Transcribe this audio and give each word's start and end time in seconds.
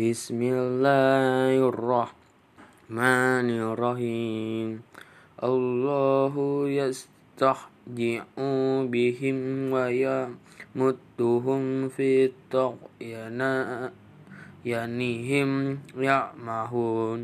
بسم 0.00 0.40
الله 0.40 1.68
الرحمن 1.68 3.48
الرحيم 3.68 4.80
الله 5.44 6.34
يستحجي 6.80 8.22
بهم 8.88 9.36
ويمدهم 9.76 11.62
في 11.88 12.32
طغيانهم 12.48 13.90
يعمهون 16.08 17.20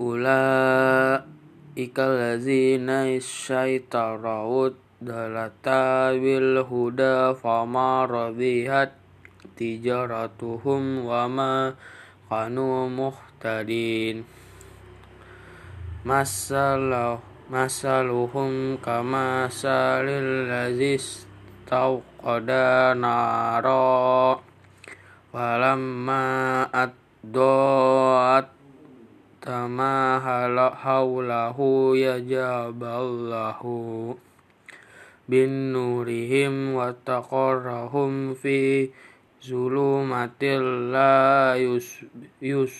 أولئك 0.00 1.96
الذين 1.98 2.88
اشتروا 3.20 4.68
دلتا 5.02 6.12
بالهدى 6.22 7.34
فما 7.42 7.90
ربحت 8.04 8.90
tijaratuhum 9.58 11.06
wa 11.06 11.28
ma 11.28 11.74
kanu 12.28 12.92
muhtadin. 12.92 14.22
Masalah 16.06 17.18
masaluhum 17.48 18.76
kama 18.76 19.48
salil 19.48 20.44
lazis 20.44 21.24
tauqada 21.64 22.92
naro 22.92 24.44
walamma 25.32 26.68
ad-doat 26.68 28.52
tama 29.40 30.20
haulahu 30.76 31.96
yajaballahu 31.96 34.12
bin 35.24 35.72
nurihim 35.72 36.76
wa 36.76 36.92
taqarrahum 37.00 38.36
fi 38.36 38.92
zulumatil 39.38 40.90
la 40.90 41.54
yus, 41.54 42.02
yus 42.42 42.74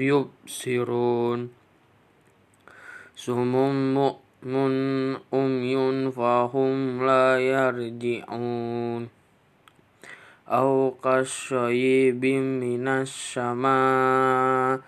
yubsirun. 0.00 1.52
Sumum 3.18 3.98
mu'mun 3.98 4.74
umyun 5.34 6.08
fahum 6.14 7.02
la 7.04 7.36
yarji'un. 7.36 9.10
Au 10.48 10.96
kasyayibim 10.96 12.62
minas 12.62 13.12
sama 13.12 14.80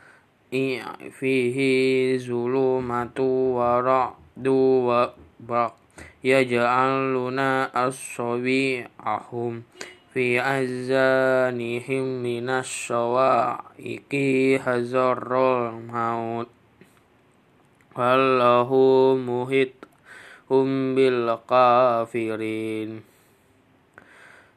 fihi 0.49 2.17
zulumatu 2.17 3.61
wa 3.61 3.83
ra'du 3.85 4.89
wa 4.89 5.13
bak. 5.37 5.77
Yaj'aluna 6.21 7.73
as-sabi'ahum 7.73 9.65
في 10.15 10.41
أزانهم 10.43 12.05
من 12.23 12.51
الشواعق 12.51 14.13
حزر 14.65 15.33
الموت 15.69 16.49
والله 17.97 18.71
محيط 19.29 19.73
هم 20.51 20.95
بالكافرين 20.95 22.91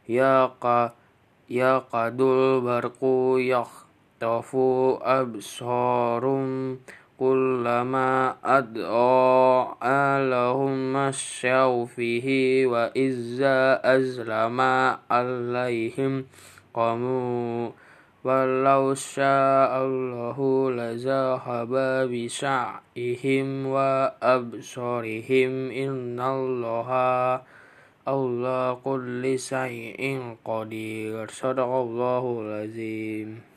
يا 0.09 0.45
ق 0.45 0.93
يا 1.49 1.77
قد 1.77 2.21
البرق 2.21 2.99
يخطف 3.37 4.55
أبصارهم 5.01 6.79
كلما 7.23 8.35
أضاء 8.43 9.85
لهم 10.19 10.93
مشوا 10.93 11.85
فيه 11.85 12.27
وإذا 12.67 13.79
أزلم 13.95 14.61
عليهم 15.11 16.25
قاموا 16.73 17.69
ولو 18.23 18.93
شاء 18.93 19.71
الله 19.85 20.71
لذهب 20.71 21.73
بسعيهم 22.11 23.47
وأبصارهم. 23.67 25.51
إن 25.71 26.19
الله 26.19 26.89
الله 28.07 28.73
كل 28.83 29.39
شيء 29.39 30.01
قدير. 30.45 31.27
صدق 31.31 31.71
الله 31.87 32.23
العظيم. 32.41 33.52